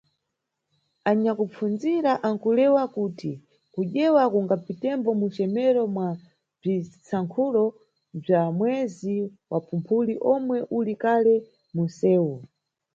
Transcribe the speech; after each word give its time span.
Anyakupfundzirira 1.09 2.13
ankulewa 2.27 2.83
kuti 2.95 3.31
kudyewa 3.73 4.23
kungapitembo 4.31 5.09
muncemero 5.19 5.81
mwa 5.93 6.09
bzwisankhulo 6.59 7.63
bzwa 8.21 8.43
mwezi 8.57 9.15
wa 9.51 9.59
Phumphuli 9.65 10.13
omwe 10.33 10.57
uli 10.77 10.95
kale 11.03 11.35
munsewu. 11.75 12.35